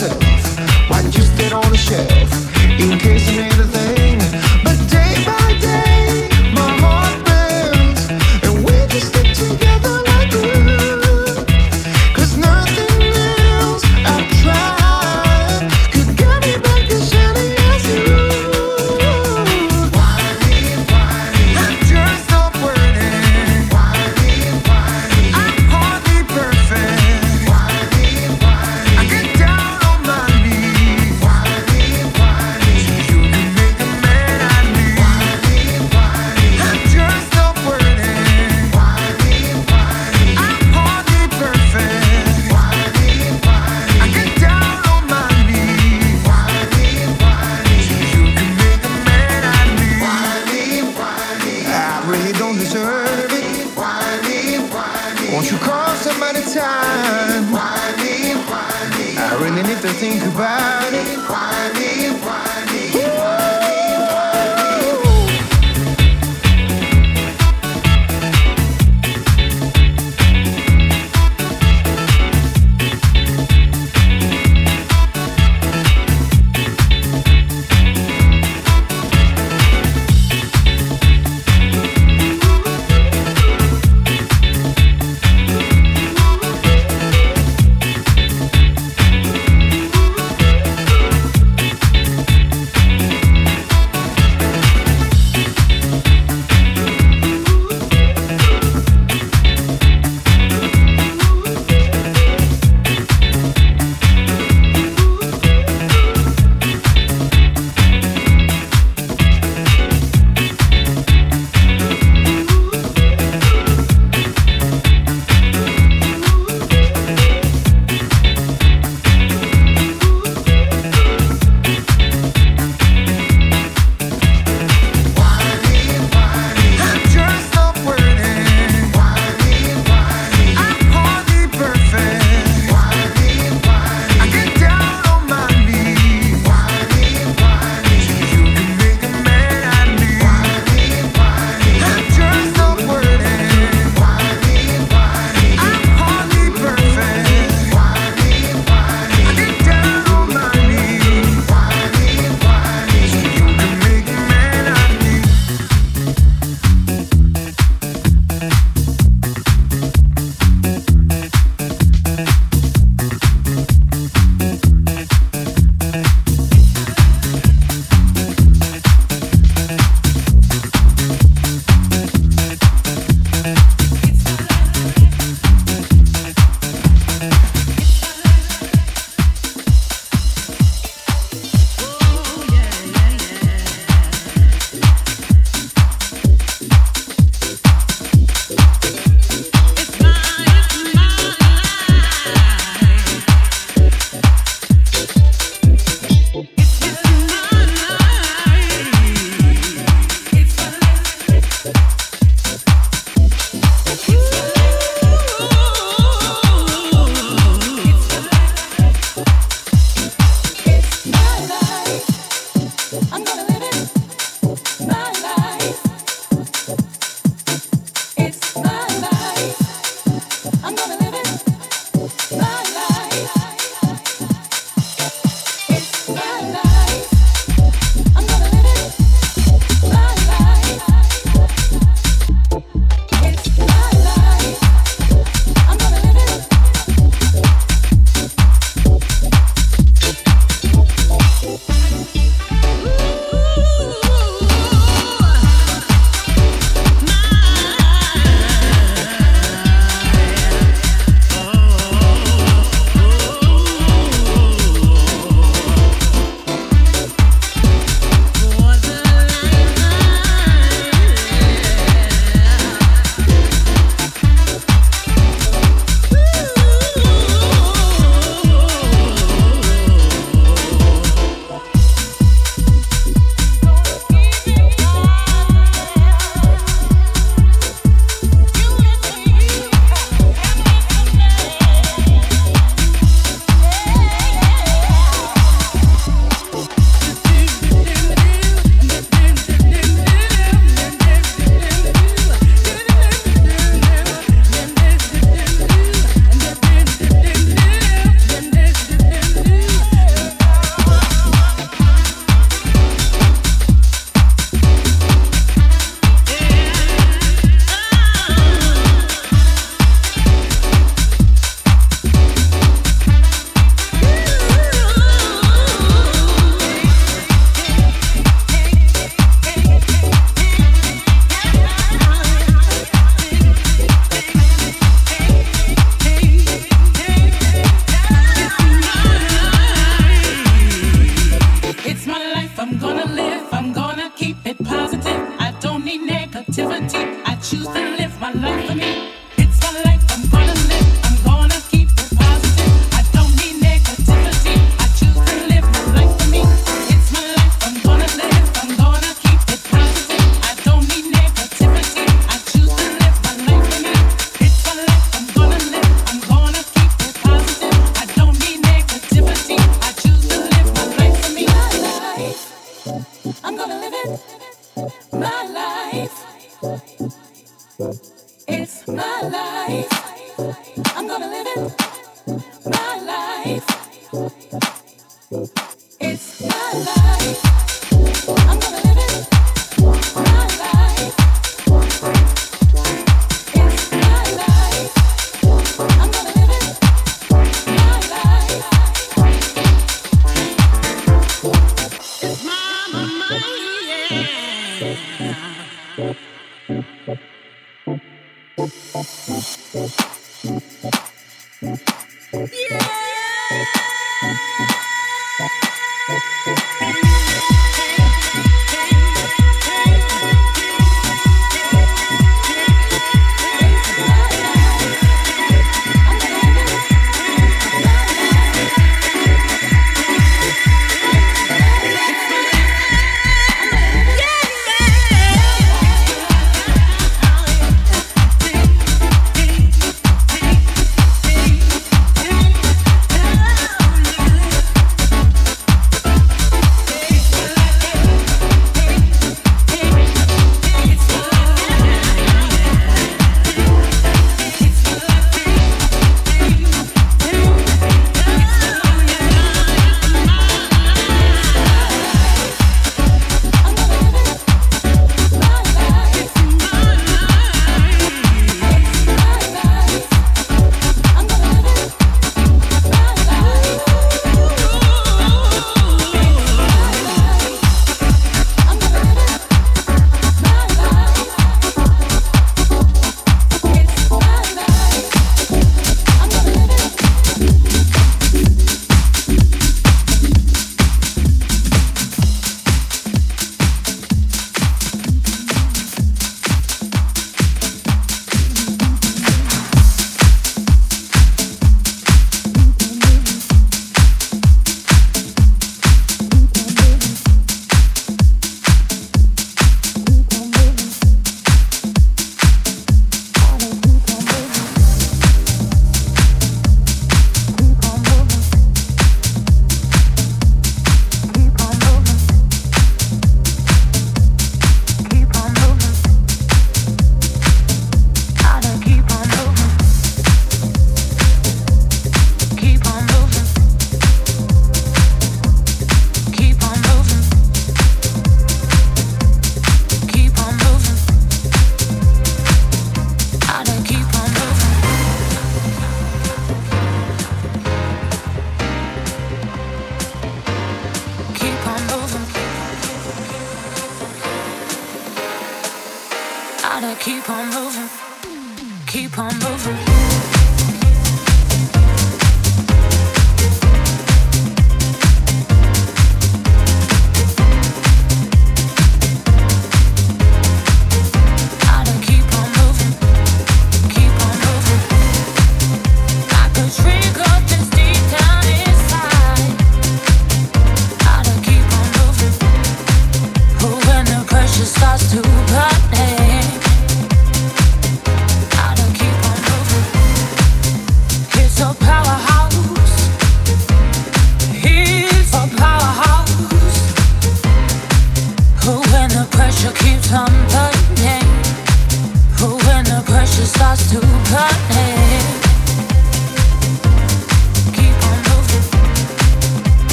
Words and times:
yourself. 0.00 0.90
Why 0.90 1.00
you 1.00 1.22
sit 1.22 1.52
on 1.52 1.70
the 1.70 1.76
shelf 1.76 2.80
in 2.80 2.98
case 2.98 3.30
you 3.32 3.42
need 3.42 3.52
a 3.52 3.64
thing? 3.64 3.97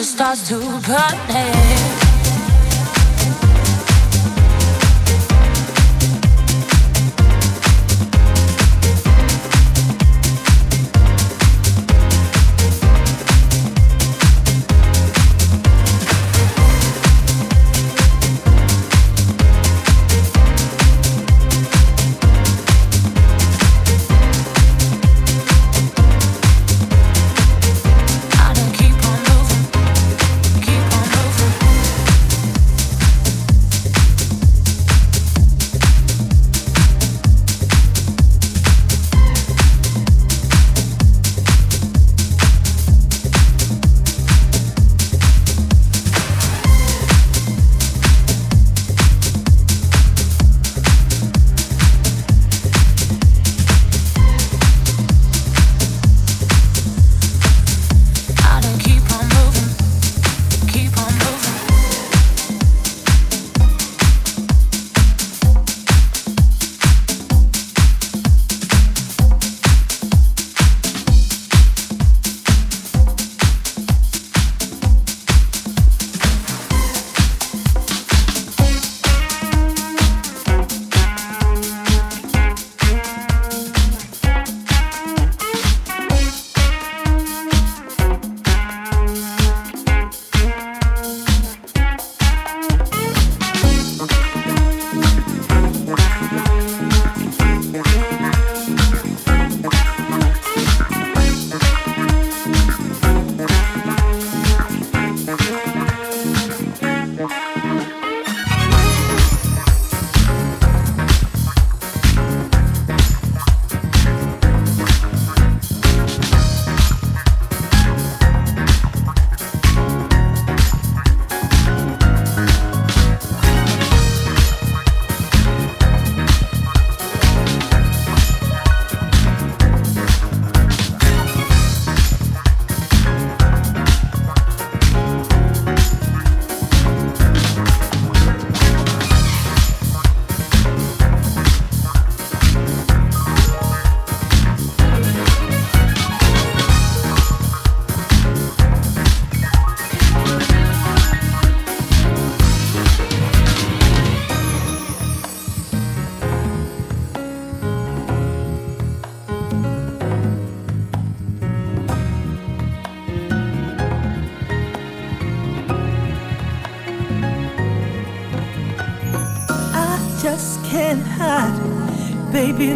Pressure 0.00 0.02
starts 0.02 0.48
to 0.48 0.58
burn. 0.86 1.99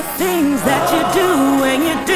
things 0.03 0.61
that 0.63 0.85
you 0.93 1.03
do 1.21 1.61
when 1.63 1.83
you 1.83 2.07
do. 2.07 2.15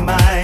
my. 0.00 0.41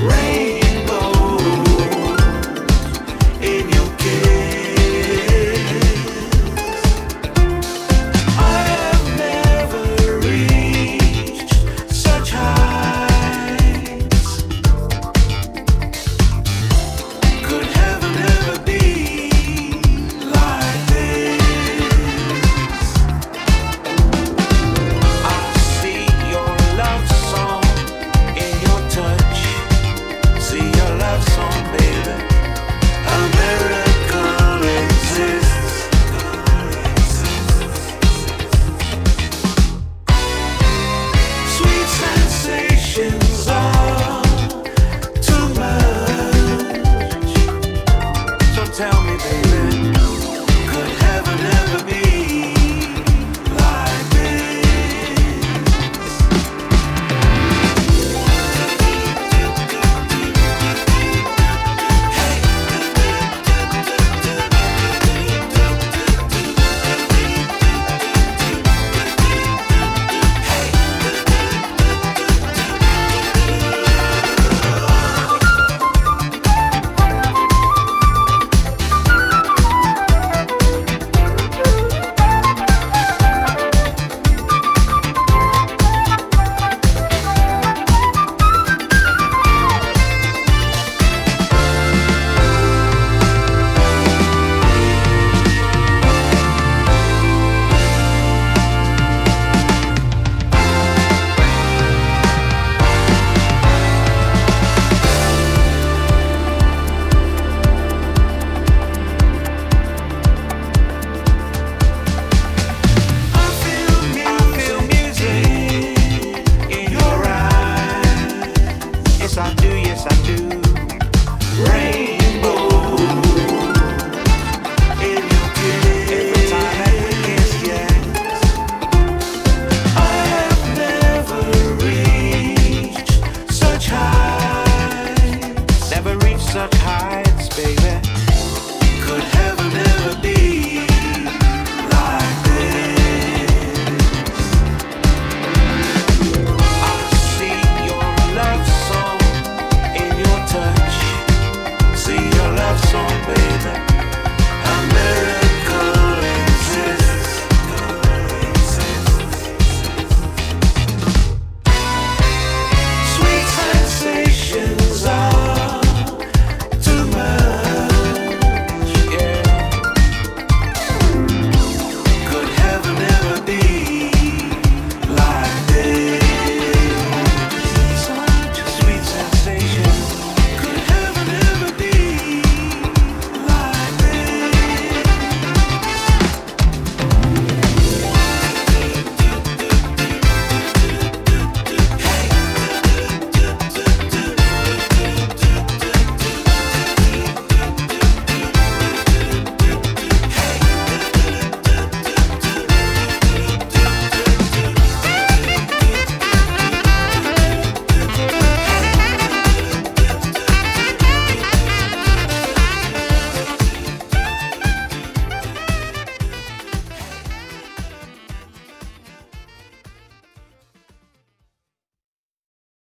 Rain. 0.00 0.47